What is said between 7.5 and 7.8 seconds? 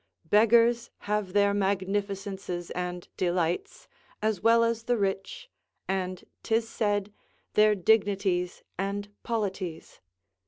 their